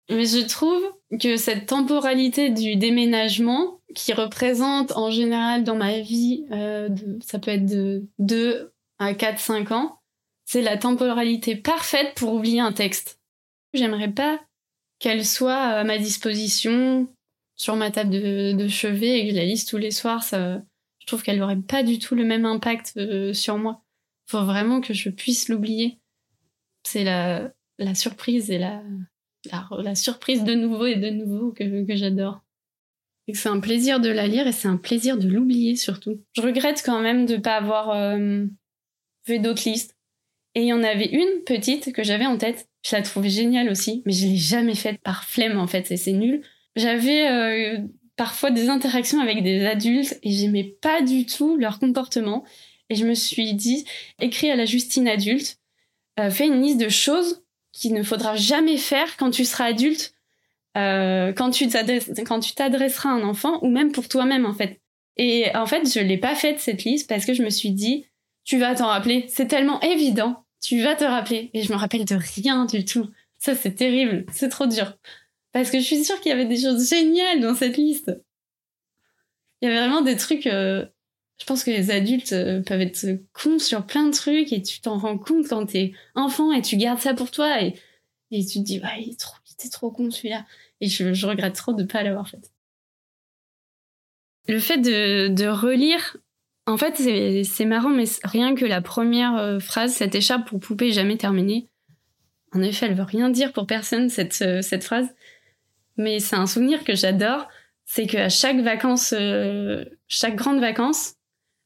Mais 0.10 0.26
je 0.26 0.46
trouve 0.46 0.84
que 1.20 1.38
cette 1.38 1.66
temporalité 1.66 2.50
du 2.50 2.76
déménagement, 2.76 3.82
qui 3.96 4.14
représente 4.14 4.92
en 4.94 5.12
général 5.12 5.64
dans 5.64 5.76
ma 5.76 6.00
vie, 6.00 6.46
euh, 6.52 6.90
ça 7.22 7.40
peut 7.40 7.52
être 7.52 7.66
de 7.66 8.08
2 8.20 8.74
à 9.00 9.14
4, 9.14 9.40
5 9.40 9.72
ans, 9.72 10.00
c'est 10.46 10.62
la 10.62 10.78
temporalité 10.78 11.56
parfaite 11.56 12.14
pour 12.16 12.34
oublier 12.34 12.60
un 12.60 12.74
texte. 12.74 13.20
J'aimerais 13.74 14.12
pas 14.12 14.40
qu'elle 15.00 15.26
soit 15.26 15.58
à 15.58 15.84
ma 15.84 15.98
disposition 15.98 17.08
sur 17.56 17.76
ma 17.76 17.92
table 17.92 18.12
de, 18.12 18.68
chevet 18.68 19.20
et 19.20 19.26
que 19.26 19.32
je 19.32 19.36
la 19.36 19.46
lise 19.46 19.66
tous 19.66 19.78
les 19.78 19.92
soirs. 19.92 20.24
Ça, 20.24 20.62
je 21.00 21.08
trouve 21.08 21.24
qu'elle 21.24 21.40
n'aurait 21.40 21.60
pas 21.60 21.84
du 21.84 22.00
tout 22.00 22.16
le 22.16 22.24
même 22.24 22.46
impact 22.46 22.94
euh, 22.98 23.34
sur 23.34 23.58
moi. 23.58 23.84
Il 24.28 24.32
faut 24.32 24.46
vraiment 24.46 24.82
que 24.82 24.94
je 24.94 25.10
puisse 25.10 25.50
l'oublier. 25.50 26.00
C'est 26.84 27.04
la, 27.04 27.52
surprise 27.96 28.50
et 28.52 28.58
la, 28.58 28.84
surprise 29.96 30.44
de 30.44 30.54
nouveau 30.54 30.86
et 30.86 30.96
de 30.96 31.10
nouveau 31.10 31.52
que, 31.52 31.86
j'adore. 31.96 32.42
C'est 33.34 33.50
un 33.50 33.60
plaisir 33.60 34.00
de 34.00 34.10
la 34.10 34.28
lire 34.28 34.48
et 34.48 34.52
c'est 34.52 34.68
un 34.68 34.78
plaisir 34.78 35.18
de 35.18 35.28
l'oublier 35.28 35.76
surtout. 35.76 36.22
Je 36.36 36.42
regrette 36.42 36.82
quand 36.86 37.02
même 37.02 37.26
de 37.26 37.36
ne 37.36 37.42
pas 37.42 37.56
avoir 37.56 37.92
euh, 37.92 38.46
fait 39.26 39.40
d'autres 39.40 39.68
listes. 39.68 39.96
Et 40.56 40.62
il 40.62 40.68
y 40.68 40.74
en 40.74 40.84
avait 40.84 41.08
une 41.08 41.44
petite 41.46 41.94
que 41.94 42.04
j'avais 42.04 42.26
en 42.26 42.38
tête. 42.38 42.68
Je 42.86 42.96
la 42.96 43.02
trouvais 43.02 43.30
géniale 43.30 43.70
aussi, 43.70 44.04
mais 44.06 44.14
je 44.14 44.28
l'ai 44.28 44.38
jamais 44.38 44.76
faite 44.76 45.02
par 45.02 45.24
flemme 45.24 45.58
en 45.58 45.68
fait, 45.68 45.98
c'est 45.98 46.12
nul. 46.12 46.44
J'avais 46.76 47.28
euh, 47.28 47.80
parfois 48.16 48.52
des 48.52 48.70
interactions 48.70 49.20
avec 49.20 49.44
des 49.44 49.66
adultes 49.66 50.20
et 50.22 50.32
j'aimais 50.32 50.76
pas 50.82 51.02
du 51.02 51.26
tout 51.26 51.58
leur 51.58 51.80
comportement. 51.80 52.44
Et 52.90 52.96
je 52.96 53.06
me 53.06 53.14
suis 53.14 53.54
dit, 53.54 53.86
écris 54.20 54.52
à 54.52 54.56
la 54.56 54.66
Justine 54.66 55.08
adulte, 55.08 55.58
euh, 56.20 56.30
fais 56.30 56.46
une 56.46 56.62
liste 56.62 56.80
de 56.80 56.90
choses 56.90 57.44
qu'il 57.72 57.94
ne 57.94 58.04
faudra 58.04 58.36
jamais 58.36 58.78
faire 58.78 59.18
quand 59.18 59.32
tu 59.32 59.46
seras 59.46 59.66
adulte, 59.66 60.14
euh, 60.78 61.34
quand 61.34 61.50
tu 61.50 61.68
t'adresseras 61.68 63.10
à 63.10 63.14
un 63.14 63.24
enfant 63.24 63.60
ou 63.64 63.70
même 63.70 63.92
pour 63.92 64.08
toi-même 64.08 64.46
en 64.46 64.54
fait. 64.54 64.80
Et 65.18 65.46
en 65.56 65.66
fait, 65.66 65.92
je 65.92 66.00
l'ai 66.00 66.18
pas 66.18 66.36
faite 66.36 66.60
cette 66.60 66.84
liste 66.84 67.08
parce 67.08 67.26
que 67.26 67.34
je 67.34 67.44
me 67.44 67.50
suis 67.50 67.72
dit, 67.72 68.06
tu 68.46 68.58
vas 68.58 68.76
t'en 68.76 68.88
rappeler. 68.88 69.26
C'est 69.28 69.48
tellement 69.48 69.80
évident, 69.82 70.43
tu 70.64 70.82
vas 70.82 70.96
te 70.96 71.04
rappeler. 71.04 71.52
Et 71.54 71.62
je 71.62 71.72
me 71.72 71.78
rappelle 71.78 72.06
de 72.06 72.16
rien 72.16 72.66
du 72.66 72.86
tout. 72.86 73.10
Ça, 73.38 73.54
c'est 73.56 73.76
terrible, 73.76 74.26
c'est 74.32 74.50
trop 74.50 74.66
dur. 74.66 74.98
Parce 75.52 75.70
que 75.70 75.80
je 75.80 75.84
suis 75.84 76.04
sûre 76.04 76.20
qu'il 76.22 76.32
y 76.32 76.34
avait 76.34 76.46
des 76.46 76.62
choses 76.62 76.90
géniales 76.90 77.42
dans 77.42 77.54
cette 77.54 77.78
liste. 77.78 78.12
Il 79.62 79.70
y 79.70 79.72
avait 79.72 79.80
vraiment 79.80 80.02
des 80.02 80.16
trucs 80.16 80.48
euh, 80.48 80.86
je 81.40 81.46
pense 81.46 81.64
que 81.64 81.72
les 81.72 81.92
adultes 81.92 82.34
euh, 82.34 82.62
peuvent 82.62 82.82
être 82.82 83.06
cons 83.34 83.60
sur 83.60 83.86
plein 83.86 84.06
de 84.06 84.14
trucs 84.14 84.54
et 84.54 84.62
tu 84.62 84.80
t'en 84.82 84.98
rends 84.98 85.18
compte 85.18 85.48
quand 85.48 85.66
t'es 85.66 85.94
enfant 86.16 86.54
et 86.54 86.62
tu 86.62 86.78
gardes 86.78 87.00
ça 87.00 87.14
pour 87.14 87.32
toi 87.32 87.62
et, 87.62 87.74
tu 88.32 88.46
te 88.46 88.60
dis, 88.60 88.80
ouais, 88.80 89.04
il 89.04 89.12
est 89.12 89.20
trop, 89.20 89.36
il 89.46 89.54
était 89.54 89.70
trop 89.70 89.92
con 89.92 90.10
celui-là. 90.10 90.46
Et 90.82 90.88
je, 90.88 91.14
je, 91.14 91.28
regrette 91.28 91.54
trop 91.54 91.74
de 91.74 91.84
pas 91.84 92.02
l'avoir 92.02 92.28
fait. 92.28 92.52
Le 94.48 94.60
fait 94.60 94.78
de, 94.78 95.28
de 95.28 95.46
relire, 95.48 96.18
en 96.66 96.78
fait, 96.78 96.96
c'est 97.44 97.66
marrant, 97.66 97.90
mais 97.90 98.06
rien 98.24 98.56
que 98.56 98.66
la 98.66 98.82
première 98.82 99.36
euh, 99.38 99.60
phrase, 99.60 99.94
cette 99.94 100.16
écharpe 100.16 100.48
pour 100.48 100.60
poupée 100.60 100.92
jamais 100.92 101.18
terminée. 101.18 101.68
En 102.54 102.62
effet, 102.62 102.86
elle 102.86 102.96
veut 102.96 103.04
rien 103.04 103.30
dire 103.30 103.52
pour 103.52 103.68
personne, 103.68 104.10
cette, 104.10 104.42
euh, 104.42 104.62
cette 104.62 104.84
phrase. 104.84 105.08
Mais 105.98 106.20
c'est 106.20 106.36
un 106.36 106.48
souvenir 106.48 106.84
que 106.84 106.96
j'adore. 106.96 107.48
C'est 107.86 108.08
qu'à 108.08 108.30
chaque 108.30 108.60
vacances, 108.62 109.14
chaque 110.08 110.36
grande 110.36 110.60
vacances, 110.60 111.16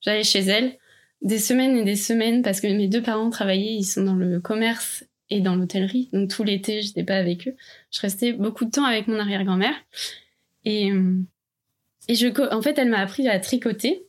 J'allais 0.02 0.24
chez 0.24 0.40
elle 0.40 0.78
des 1.22 1.40
semaines 1.40 1.76
et 1.78 1.84
des 1.84 1.96
semaines 1.96 2.42
parce 2.44 2.62
que 2.62 2.68
mes 2.68 2.88
deux 2.88 3.02
parents 3.02 3.30
travaillaient, 3.30 3.76
ils 3.76 3.84
sont 3.84 4.04
dans 4.04 4.16
le 4.16 4.40
commerce 4.40 5.04
et 5.30 5.42
dans 5.42 5.56
l'hôtellerie. 5.56 6.10
Donc 6.14 6.30
tout 6.30 6.44
l'été, 6.44 6.82
j'étais 6.82 7.04
pas 7.04 7.16
avec 7.18 7.48
eux. 7.48 7.56
Je 7.92 8.02
restais 8.02 8.34
beaucoup 8.34 8.66
de 8.66 8.72
temps 8.72 8.86
avec 8.86 9.08
mon 9.08 9.20
arrière-grand-mère. 9.20 9.76
Et, 10.64 10.92
et 12.08 12.16
je, 12.16 12.54
en 12.54 12.62
fait, 12.62 12.78
elle 12.78 12.90
m'a 12.90 13.00
appris 13.00 13.28
à 13.28 13.40
tricoter. 13.40 14.07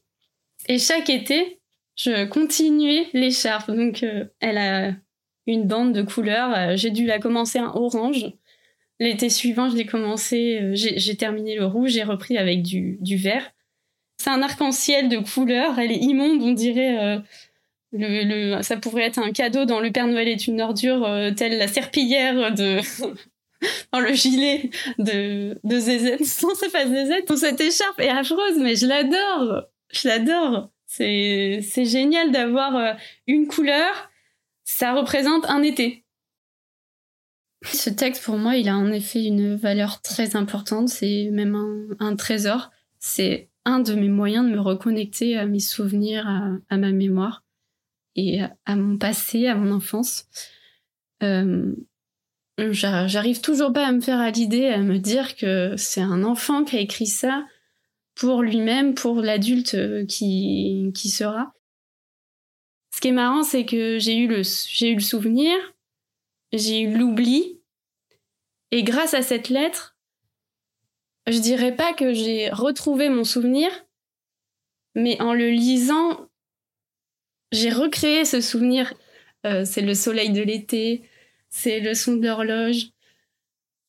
Et 0.69 0.79
chaque 0.79 1.11
été, 1.11 1.61
je 1.97 2.25
continuais 2.27 3.09
l'écharpe. 3.13 3.71
Donc 3.71 4.03
euh, 4.03 4.27
elle 4.41 4.59
a 4.59 4.93
une 5.53 5.67
bande 5.67 5.93
de 5.93 6.03
couleurs. 6.03 6.55
Euh, 6.57 6.77
j'ai 6.77 6.91
dû 6.91 7.07
la 7.07 7.19
commencer 7.19 7.59
en 7.59 7.75
orange. 7.75 8.27
L'été 9.01 9.31
suivant, 9.31 9.69
je 9.69 9.77
l'ai 9.77 9.87
commencé, 9.87 10.59
euh, 10.61 10.73
j'ai 10.75 11.17
terminé 11.17 11.55
le 11.55 11.67
rouge, 11.67 11.91
j'ai 11.91 12.03
repris 12.03 12.37
avec 12.37 12.63
du, 12.63 12.99
vert. 13.17 13.53
C'est 14.19 14.31
un 14.31 14.43
arc-en-ciel 14.43 15.09
de 15.09 15.19
couleurs. 15.19 15.79
Elle 15.79 15.93
est 15.93 15.99
immonde, 15.99 16.43
on 16.43 16.53
dirait. 16.53 16.99
Euh, 16.99 17.19
le, 17.93 18.61
ça 18.63 18.77
pourrait 18.77 19.05
être 19.05 19.19
un 19.19 19.33
cadeau 19.33 19.65
dans 19.65 19.81
Le 19.81 19.91
Père 19.91 20.09
Noël 20.09 20.29
est 20.29 20.47
une 20.47 20.61
ordure, 20.61 21.09
telle 21.37 21.57
la 21.57 21.69
serpillière 21.69 22.53
de. 22.53 22.81
dans 23.93 24.01
le 24.01 24.13
gilet 24.13 24.69
de, 24.99 25.59
de. 25.65 26.43
Non, 26.47 26.55
c'est 26.55 26.71
pas 26.71 26.87
Zézette. 26.87 27.35
Cette 27.37 27.61
écharpe 27.61 28.01
est 28.01 28.11
affreuse, 28.11 28.59
mais 28.59 28.77
je 28.77 28.87
l'adore. 28.87 29.69
Je 29.91 30.09
l'adore. 30.09 30.71
C'est, 30.87 31.61
génial 31.85 32.33
d'avoir 32.33 32.77
euh, 32.77 32.93
une 33.27 33.47
couleur. 33.47 34.11
Ça 34.65 34.95
représente 34.95 35.45
un 35.47 35.63
été. 35.63 36.05
Ce 37.65 37.91
texte, 37.91 38.23
pour 38.25 38.39
moi, 38.39 38.57
il 38.57 38.69
a 38.69 38.77
en 38.77 38.91
effet 38.93 39.25
une 39.25 39.57
valeur 39.57 40.01
très 40.01 40.37
importante. 40.37 40.89
C'est 40.89 41.29
même 41.33 41.55
un, 41.55 42.07
un 42.07 42.17
trésor. 42.17 42.71
C'est 42.99 43.49
un 43.69 43.81
de 43.81 43.95
mes 43.95 44.09
moyens 44.09 44.47
de 44.47 44.55
me 44.55 44.61
reconnecter 44.61 45.37
à 45.37 45.45
mes 45.45 45.61
souvenirs, 45.61 46.27
à, 46.71 46.77
ma 46.77 46.91
mémoire 46.91 47.45
et 48.17 48.41
à, 48.65 48.77
mon 48.77 48.97
passé, 48.97 49.47
à 49.47 49.55
mon 49.55 49.73
enfance. 49.73 50.27
Euh, 51.23 51.75
j'arrive 52.59 53.43
toujours 53.43 53.73
pas 53.73 53.87
à 53.87 53.93
me 53.93 54.01
faire 54.01 54.21
à 54.21 54.31
l'idée, 54.31 54.67
à 54.67 54.79
me 54.79 54.99
dire 54.99 55.37
que 55.37 55.75
c'est 55.77 56.01
un 56.01 56.25
enfant 56.25 56.65
qui 56.65 56.77
a 56.77 56.81
écrit 56.81 57.07
ça 57.07 57.45
pour 58.19 58.43
lui-même, 58.43 58.95
pour 58.95 59.21
l'adulte 59.21 59.75
euh, 59.75 60.05
qui, 60.05 60.91
qui 60.95 61.09
sera. 61.09 61.53
Ce 62.95 63.01
qui 63.01 63.09
est 63.09 63.13
marrant, 63.13 63.45
c'est 63.45 63.65
que 63.65 63.99
j'ai 63.99 64.17
eu 64.17 64.27
le, 64.27 64.43
eu 64.83 64.95
le 64.95 65.01
souvenir, 65.01 65.57
j'ai 66.53 66.81
eu 66.81 66.99
l'oubli, 66.99 67.61
et 68.73 68.83
grâce 68.83 69.15
à 69.15 69.23
cette 69.23 69.49
lettre, 69.49 69.97
je 71.29 71.39
dirais 71.39 71.77
pas 71.77 71.93
que 71.93 72.13
j'ai 72.13 72.51
retrouvé 72.51 73.09
mon 73.09 73.23
souvenir, 73.23 73.71
mais 74.97 75.21
en 75.23 75.33
le 75.33 75.51
lisant, 75.51 76.29
j'ai 77.53 77.71
recréé 77.71 78.25
ce 78.25 78.41
souvenir. 78.41 78.93
Euh, 79.47 79.65
c'est 79.65 79.83
le 79.83 79.95
soleil 79.95 80.31
de 80.31 80.43
l'été, 80.43 81.09
c'est 81.51 81.79
le 81.79 81.95
son 81.95 82.17
de 82.17 82.27
l'horloge, 82.27 82.89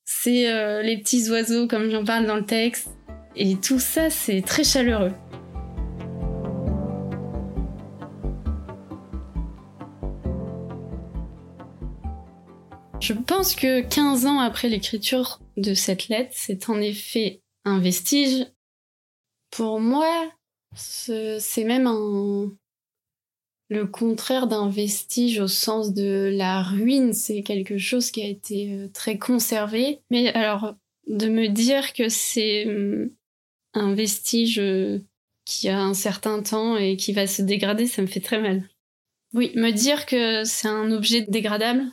c'est 0.05 0.53
euh, 0.53 0.83
les 0.83 0.99
petits 0.99 1.31
oiseaux 1.31 1.67
comme 1.67 1.89
j'en 1.89 2.05
parle 2.05 2.27
dans 2.27 2.35
le 2.35 2.45
texte. 2.45 2.89
Et 3.41 3.55
tout 3.55 3.79
ça, 3.79 4.09
c'est 4.09 4.41
très 4.41 4.65
chaleureux. 4.65 5.13
Je 12.99 13.13
pense 13.13 13.55
que 13.55 13.79
15 13.79 14.25
ans 14.25 14.39
après 14.39 14.67
l'écriture 14.67 15.39
de 15.55 15.73
cette 15.73 16.09
lettre, 16.09 16.31
c'est 16.33 16.69
en 16.69 16.81
effet 16.81 17.41
un 17.63 17.79
vestige. 17.79 18.45
Pour 19.51 19.79
moi, 19.79 20.29
c'est 20.75 21.63
même 21.63 21.87
un... 21.87 22.51
le 23.69 23.87
contraire 23.87 24.47
d'un 24.47 24.67
vestige 24.67 25.39
au 25.39 25.47
sens 25.47 25.93
de 25.93 26.29
la 26.33 26.61
ruine. 26.61 27.13
C'est 27.13 27.43
quelque 27.43 27.77
chose 27.77 28.11
qui 28.11 28.21
a 28.21 28.27
été 28.27 28.73
euh, 28.73 28.89
très 28.89 29.17
conservé. 29.17 30.01
Mais 30.11 30.27
alors, 30.33 30.75
de 31.07 31.29
me 31.29 31.47
dire 31.47 31.93
que 31.93 32.09
c'est 32.09 32.67
hum, 32.67 33.09
un 33.79 33.93
vestige 33.93 34.59
euh, 34.59 34.99
qui 35.45 35.69
a 35.69 35.79
un 35.79 35.93
certain 35.93 36.41
temps 36.41 36.77
et 36.77 36.97
qui 36.97 37.13
va 37.13 37.27
se 37.27 37.41
dégrader, 37.41 37.87
ça 37.87 38.01
me 38.01 38.07
fait 38.07 38.19
très 38.19 38.39
mal. 38.39 38.69
Oui, 39.33 39.51
me 39.55 39.71
dire 39.71 40.05
que 40.05 40.43
c'est 40.43 40.67
un 40.67 40.91
objet 40.91 41.21
dégradable, 41.21 41.85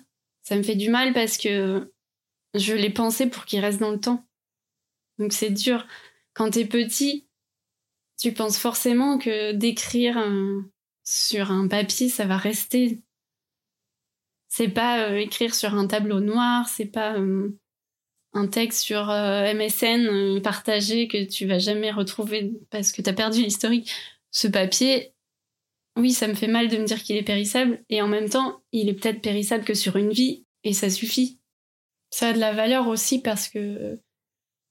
ça 0.43 0.57
me 0.57 0.63
fait 0.63 0.75
du 0.75 0.91
mal 0.91 1.13
parce 1.13 1.37
que 1.37 1.93
je 2.55 2.75
l'ai 2.75 2.91
pensé 2.91 3.29
pour 3.29 3.45
qu'il 3.45 3.61
reste 3.61 3.81
dans 3.81 3.91
le 3.91 4.01
temps. 4.01 4.27
Donc 5.19 5.33
c'est 5.33 5.51
dur. 5.51 5.87
Quand 6.35 6.51
t'es 6.51 6.67
petit, 6.67 7.27
tu 8.19 8.33
penses 8.33 8.59
forcément 8.59 9.19
que 9.19 9.53
d'écrire 9.53 10.19
sur 11.07 11.51
un 11.51 11.69
papier, 11.69 12.09
ça 12.09 12.27
va 12.27 12.37
rester. 12.37 13.01
C'est 14.49 14.69
pas 14.69 15.09
euh, 15.09 15.17
écrire 15.17 15.55
sur 15.55 15.75
un 15.75 15.87
tableau 15.87 16.21
noir, 16.21 16.69
c'est 16.69 16.87
pas 16.87 17.19
euh, 17.19 17.57
un 18.33 18.47
texte 18.47 18.81
sur 18.81 19.11
euh, 19.11 19.55
MSN 19.55 20.41
partagé 20.43 21.09
que 21.09 21.25
tu 21.25 21.47
vas 21.47 21.59
jamais 21.59 21.91
retrouver 21.91 22.53
parce 22.71 22.93
que 22.93 23.03
t'as 23.03 23.13
perdu 23.13 23.43
l'historique. 23.43 23.91
Ce 24.31 24.49
papier, 24.49 25.15
oui, 25.97 26.13
ça 26.13 26.29
me 26.29 26.35
fait 26.35 26.47
mal 26.47 26.69
de 26.69 26.77
me 26.77 26.85
dire 26.85 27.03
qu'il 27.03 27.17
est 27.17 27.23
périssable, 27.23 27.83
et 27.89 28.03
en 28.03 28.09
même 28.09 28.29
temps, 28.29 28.61
il 28.73 28.89
est 28.89 28.95
peut-être 28.95 29.23
périssable 29.23 29.65
que 29.65 29.73
sur 29.73 29.97
une 29.97 30.11
vie, 30.11 30.45
et 30.63 30.75
ça 30.75 30.91
suffit. 30.91 31.41
Ça 32.11 32.29
a 32.29 32.33
de 32.35 32.39
la 32.39 32.53
valeur 32.53 32.89
aussi 32.89 33.21
parce 33.23 33.49
que 33.49 33.99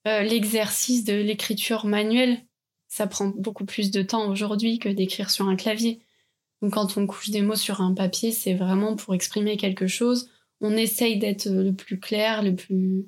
l'exercice 0.06 1.04
de 1.04 1.14
l'écriture 1.14 1.86
manuelle, 1.86 2.46
ça 2.88 3.08
prend 3.08 3.28
beaucoup 3.28 3.66
plus 3.66 3.92
de 3.92 4.04
temps 4.04 4.30
aujourd'hui 4.30 4.78
que 4.78 4.90
d'écrire 4.90 5.32
sur 5.32 5.48
un 5.48 5.56
clavier. 5.56 6.00
Donc 6.62 6.74
quand 6.74 6.98
on 6.98 7.08
couche 7.08 7.30
des 7.30 7.42
mots 7.42 7.56
sur 7.56 7.82
un 7.82 7.94
papier, 7.94 8.32
c'est 8.32 8.54
vraiment 8.54 8.96
pour 8.96 9.16
exprimer 9.16 9.58
quelque 9.58 9.88
chose. 9.88 10.30
On 10.62 10.78
essaye 10.78 11.18
d'être 11.18 11.48
le 11.50 11.74
plus 11.74 12.00
clair, 12.00 12.42
le 12.44 12.56
plus 12.56 13.06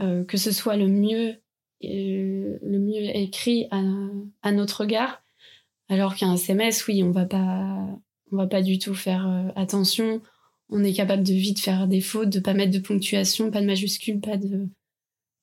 euh, 0.00 0.24
que 0.24 0.36
ce 0.36 0.52
soit 0.52 0.76
le 0.76 0.88
mieux 0.88 1.36
euh, 1.84 2.58
le 2.62 2.78
mieux 2.78 3.16
écrit 3.16 3.66
à, 3.70 4.52
notre 4.52 4.82
regard. 4.82 5.22
Alors 5.88 6.14
qu'un 6.14 6.34
SMS, 6.34 6.86
oui, 6.86 7.02
on 7.02 7.10
va 7.10 7.26
pas 7.26 7.88
on 8.30 8.36
va 8.36 8.46
pas 8.46 8.62
du 8.62 8.78
tout 8.78 8.94
faire 8.94 9.28
euh, 9.28 9.48
attention. 9.56 10.22
On 10.68 10.84
est 10.84 10.94
capable 10.94 11.22
de 11.22 11.34
vite 11.34 11.60
faire 11.60 11.86
des 11.86 12.00
fautes, 12.00 12.30
de 12.30 12.40
pas 12.40 12.54
mettre 12.54 12.72
de 12.72 12.78
ponctuation, 12.78 13.50
pas 13.50 13.60
de 13.60 13.66
majuscule, 13.66 14.20
pas 14.20 14.36
de 14.36 14.68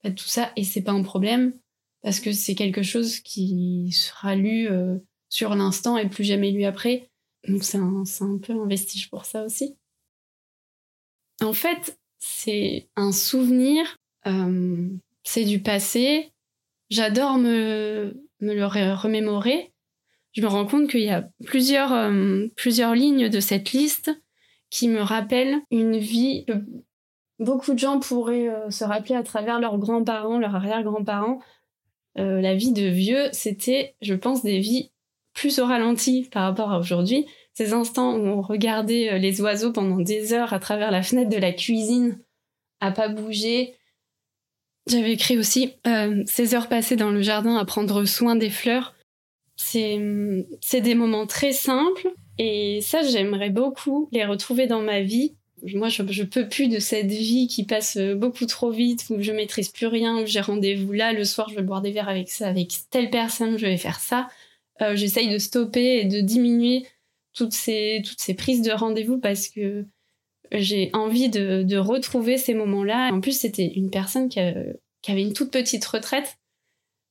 tout 0.03 0.27
ça, 0.27 0.51
et 0.55 0.63
c'est 0.63 0.81
pas 0.81 0.93
un 0.93 1.03
problème 1.03 1.53
parce 2.01 2.21
que 2.21 2.31
c'est 2.31 2.55
quelque 2.55 2.81
chose 2.81 3.19
qui 3.19 3.91
sera 3.91 4.35
lu 4.35 4.69
sur 5.27 5.53
l'instant 5.55 5.97
et 5.97 6.07
plus 6.07 6.23
jamais 6.23 6.51
lu 6.51 6.63
après. 6.63 7.11
Donc 7.47 7.63
c'est 7.63 7.77
un, 7.77 8.03
un, 8.21 8.37
peu 8.37 8.53
un 8.53 8.65
vestige 8.65 9.09
pour 9.09 9.25
ça 9.25 9.43
aussi. 9.43 9.75
En 11.41 11.53
fait, 11.53 11.97
c'est 12.17 12.89
un 12.95 13.11
souvenir, 13.11 13.97
euh, 14.27 14.89
c'est 15.23 15.45
du 15.45 15.61
passé. 15.61 16.31
J'adore 16.89 17.37
me, 17.37 18.13
le 18.39 18.93
remémorer. 18.93 19.71
Je 20.33 20.41
me 20.41 20.47
rends 20.47 20.65
compte 20.65 20.89
qu'il 20.89 21.01
y 21.01 21.09
a 21.09 21.29
plusieurs, 21.45 21.93
euh, 21.93 22.47
plusieurs 22.55 22.95
lignes 22.95 23.29
de 23.29 23.39
cette 23.39 23.71
liste 23.71 24.11
qui 24.69 24.87
me 24.87 25.01
rappellent 25.01 25.59
une 25.71 25.97
vie 25.97 26.45
que 26.45 26.53
beaucoup 27.39 27.73
de 27.73 27.79
gens 27.79 27.99
pourraient 27.99 28.49
se 28.69 28.83
rappeler 28.83 29.15
à 29.15 29.23
travers 29.23 29.59
leurs 29.59 29.79
grands-parents, 29.79 30.37
leurs 30.37 30.55
arrière-grands-parents, 30.55 31.39
euh, 32.17 32.41
la 32.41 32.55
vie 32.55 32.73
de 32.73 32.85
vieux, 32.85 33.29
c'était, 33.31 33.95
je 34.01 34.13
pense, 34.13 34.43
des 34.43 34.59
vies 34.59 34.91
plus 35.33 35.59
au 35.59 35.65
ralenti 35.65 36.27
par 36.31 36.43
rapport 36.43 36.71
à 36.71 36.79
aujourd'hui. 36.79 37.25
Ces 37.53 37.73
instants 37.73 38.15
où 38.15 38.25
on 38.25 38.41
regardait 38.41 39.13
euh, 39.13 39.17
les 39.17 39.41
oiseaux 39.41 39.71
pendant 39.71 39.99
des 39.99 40.33
heures 40.33 40.53
à 40.53 40.59
travers 40.59 40.91
la 40.91 41.03
fenêtre 41.03 41.29
de 41.29 41.37
la 41.37 41.53
cuisine, 41.53 42.19
à 42.81 42.91
pas 42.91 43.09
bouger. 43.09 43.75
J'avais 44.89 45.13
écrit 45.13 45.37
aussi 45.37 45.73
euh, 45.87 46.23
ces 46.25 46.55
heures 46.55 46.67
passées 46.67 46.95
dans 46.95 47.11
le 47.11 47.21
jardin 47.21 47.55
à 47.57 47.65
prendre 47.65 48.05
soin 48.05 48.35
des 48.35 48.49
fleurs. 48.49 48.95
C'est, 49.55 49.97
des 49.97 50.95
moments 50.95 51.27
très 51.27 51.51
simples 51.51 52.07
et 52.37 52.79
ça, 52.81 53.01
j'aimerais 53.03 53.49
beaucoup 53.49 54.07
les 54.13 54.23
retrouver 54.25 54.67
dans 54.67 54.81
ma 54.81 55.01
vie 55.01 55.33
moi, 55.73 55.89
je, 55.89 56.03
je 56.09 56.23
peux 56.23 56.47
plus 56.47 56.67
de 56.67 56.79
cette 56.79 57.11
vie 57.11 57.47
qui 57.47 57.65
passe 57.65 57.97
beaucoup 57.97 58.45
trop 58.45 58.71
vite, 58.71 59.05
où 59.09 59.21
je 59.21 59.31
maîtrise 59.31 59.69
plus 59.69 59.87
rien, 59.87 60.21
où 60.21 60.25
j'ai 60.25 60.41
rendez-vous 60.41 60.93
là, 60.93 61.13
le 61.13 61.25
soir, 61.25 61.49
je 61.49 61.55
vais 61.55 61.61
boire 61.61 61.81
des 61.81 61.91
verres 61.91 62.09
avec 62.09 62.29
ça, 62.29 62.47
avec 62.47 62.71
telle 62.89 63.09
personne, 63.09 63.57
je 63.57 63.65
vais 63.65 63.77
faire 63.77 63.99
ça. 63.99 64.29
Euh, 64.81 64.95
J'essaye 64.95 65.29
de 65.29 65.37
stopper 65.37 65.99
et 65.99 66.05
de 66.05 66.21
diminuer 66.21 66.85
toutes 67.33 67.53
ces, 67.53 68.01
toutes 68.05 68.19
ces 68.19 68.33
prises 68.33 68.61
de 68.61 68.71
rendez-vous 68.71 69.19
parce 69.19 69.47
que 69.47 69.85
j'ai 70.51 70.89
envie 70.93 71.29
de, 71.29 71.77
retrouver 71.77 72.37
ces 72.37 72.53
moments-là. 72.53 73.11
En 73.13 73.21
plus, 73.21 73.39
c'était 73.39 73.67
une 73.67 73.89
personne 73.89 74.29
qui, 74.29 74.39
qui, 75.01 75.11
avait 75.11 75.21
une 75.21 75.33
toute 75.33 75.51
petite 75.51 75.85
retraite. 75.85 76.37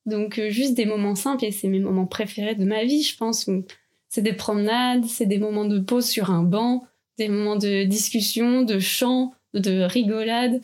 Donc, 0.07 0.39
euh, 0.39 0.51
juste 0.51 0.75
des 0.75 0.87
moments 0.87 1.15
simples, 1.15 1.45
et 1.45 1.53
c'est 1.53 1.69
mes 1.69 1.81
moments 1.81 2.07
préférés 2.07 2.55
de 2.55 2.65
ma 2.65 2.85
vie, 2.85 3.03
je 3.03 3.17
pense. 3.17 3.49
C'est 4.09 4.23
des 4.23 4.33
promenades, 4.33 5.05
c'est 5.05 5.27
des 5.27 5.39
moments 5.39 5.67
de 5.67 5.79
pause 5.79 6.07
sur 6.07 6.31
un 6.31 6.43
banc, 6.43 6.87
des 7.19 7.29
moments 7.29 7.57
de 7.57 7.85
discussion, 7.85 8.63
de 8.63 8.79
chant, 8.79 9.35
de 9.53 9.83
rigolade, 9.83 10.63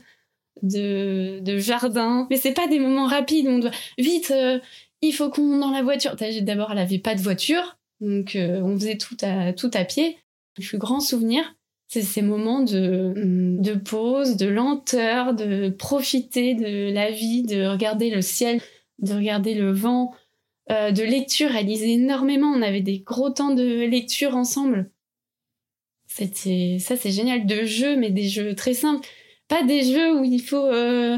de, 0.63 1.41
de 1.41 1.59
jardin. 1.59 2.27
Mais 2.31 2.37
c'est 2.37 2.55
pas 2.55 2.69
des 2.69 2.79
moments 2.79 3.07
rapides. 3.07 3.47
On 3.49 3.59
doit 3.59 3.71
vite, 3.99 4.31
euh, 4.31 4.61
il 5.03 5.13
faut 5.13 5.31
qu'on 5.31 5.59
dans 5.59 5.71
la 5.71 5.83
voiture. 5.83 6.17
D'abord, 6.43 6.73
elle 6.73 6.79
avait 6.79 6.99
pas 6.99 7.15
de 7.15 7.21
voiture, 7.21 7.77
donc 8.01 8.37
euh, 8.37 8.61
on 8.63 8.75
faisait 8.79 8.97
tout 8.97 9.17
à 9.23 9.53
tout 9.53 9.71
à 9.75 9.85
pied. 9.85 10.17
Le 10.57 10.65
plus 10.65 10.79
grand 10.79 11.01
souvenir, 11.01 11.55
c'est 11.95 12.03
ces 12.03 12.23
moments 12.23 12.63
de, 12.63 13.13
de 13.15 13.75
pause, 13.75 14.37
de 14.37 14.49
lenteur, 14.49 15.33
de 15.33 15.69
profiter 15.69 16.55
de 16.55 16.93
la 16.93 17.13
vie, 17.13 17.45
de 17.45 17.67
regarder 17.67 18.11
le 18.11 18.21
ciel, 18.21 18.61
de 18.99 19.15
regarder 19.15 19.55
le 19.55 19.71
vent, 19.71 20.13
euh, 20.73 20.91
de 20.91 21.05
lecture. 21.05 21.55
Elle 21.55 21.67
lisait 21.67 21.93
énormément. 21.93 22.49
On 22.49 22.63
avait 22.63 22.81
des 22.81 22.99
gros 22.99 23.31
temps 23.31 23.55
de 23.55 23.85
lecture 23.85 24.35
ensemble. 24.35 24.91
C'était 26.09 26.79
ça, 26.81 26.97
c'est 26.97 27.13
génial. 27.13 27.47
De 27.47 27.63
jeux, 27.65 27.97
mais 27.97 28.11
des 28.11 28.29
jeux 28.29 28.57
très 28.57 28.75
simples. 28.75 29.07
Pas 29.47 29.63
des 29.63 29.85
jeux 29.85 30.19
où 30.19 30.25
il 30.25 30.41
faut 30.41 30.67
euh, 30.67 31.17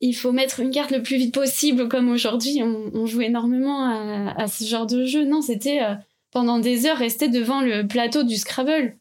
il 0.00 0.12
faut 0.12 0.30
mettre 0.30 0.60
une 0.60 0.70
carte 0.70 0.92
le 0.92 1.02
plus 1.02 1.16
vite 1.16 1.34
possible 1.34 1.88
comme 1.88 2.08
aujourd'hui. 2.10 2.62
On, 2.62 2.92
on, 2.94 3.06
joue 3.06 3.22
énormément 3.22 3.86
à, 3.86 4.40
à, 4.40 4.46
ce 4.46 4.62
genre 4.62 4.86
de 4.86 5.04
jeu. 5.04 5.24
Non, 5.24 5.42
c'était 5.42 5.82
euh, 5.82 5.94
pendant 6.30 6.60
des 6.60 6.86
heures 6.86 6.98
rester 6.98 7.26
devant 7.26 7.60
le 7.60 7.88
plateau 7.88 8.22
du 8.22 8.36
Scrabble. 8.36 8.98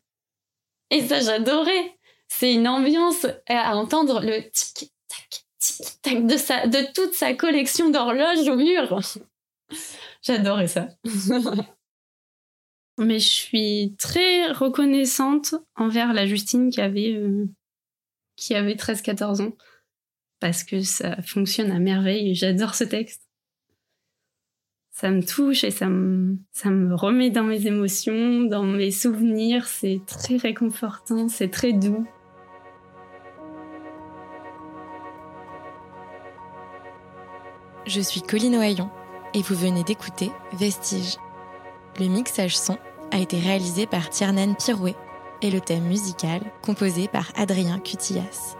Et 0.91 1.01
ça, 1.01 1.21
j'adorais. 1.21 1.97
C'est 2.27 2.53
une 2.53 2.67
ambiance 2.67 3.25
à 3.47 3.75
entendre 3.75 4.21
le 4.21 4.49
tic 4.51 4.91
tac 5.07 5.45
tic 5.57 6.01
tac 6.01 6.25
de 6.25 6.69
de 6.69 6.93
toute 6.93 7.13
sa 7.13 7.33
collection 7.33 7.89
d'horloges 7.89 8.47
au 8.47 8.55
mur. 8.55 9.01
J'adorais 10.21 10.67
ça. 10.67 10.89
Mais 12.97 13.19
je 13.19 13.27
suis 13.27 13.95
très 13.97 14.51
reconnaissante 14.51 15.55
envers 15.75 16.13
la 16.13 16.27
Justine 16.27 16.69
qui 16.69 16.81
avait, 16.81 17.13
euh, 17.13 17.49
qui 18.35 18.53
avait 18.53 18.75
13-14 18.75 19.41
ans. 19.41 19.55
Parce 20.39 20.63
que 20.63 20.81
ça 20.81 21.21
fonctionne 21.21 21.71
à 21.71 21.79
merveille 21.79 22.35
j'adore 22.35 22.75
ce 22.75 22.83
texte. 22.83 23.30
Ça 24.91 25.09
me 25.09 25.23
touche 25.23 25.63
et 25.63 25.71
ça 25.71 25.87
me, 25.87 26.37
ça 26.51 26.69
me 26.69 26.93
remet 26.93 27.29
dans 27.29 27.43
mes 27.43 27.65
émotions, 27.65 28.41
dans 28.41 28.63
mes 28.63 28.91
souvenirs. 28.91 29.65
C'est 29.67 30.01
très 30.05 30.35
réconfortant, 30.35 31.29
c'est 31.29 31.49
très 31.49 31.71
doux. 31.71 32.05
Je 37.87 38.01
suis 38.01 38.21
Colline 38.21 38.55
Ohaillon 38.57 38.89
et 39.33 39.41
vous 39.41 39.55
venez 39.55 39.83
d'écouter 39.83 40.29
Vestige. 40.53 41.17
Le 41.99 42.07
mixage 42.07 42.57
son 42.57 42.77
a 43.11 43.17
été 43.17 43.39
réalisé 43.39 43.87
par 43.87 44.09
Tiernan 44.09 44.53
Pirouet 44.53 44.95
et 45.41 45.49
le 45.49 45.61
thème 45.61 45.85
musical 45.85 46.41
composé 46.61 47.07
par 47.07 47.31
Adrien 47.35 47.79
Cutillas. 47.79 48.55